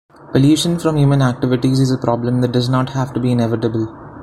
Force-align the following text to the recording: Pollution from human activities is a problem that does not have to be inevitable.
Pollution 0.31 0.79
from 0.79 0.97
human 0.97 1.21
activities 1.21 1.79
is 1.79 1.91
a 1.91 1.97
problem 1.99 2.41
that 2.41 2.51
does 2.51 2.67
not 2.67 2.89
have 2.89 3.13
to 3.13 3.19
be 3.19 3.31
inevitable. 3.31 3.85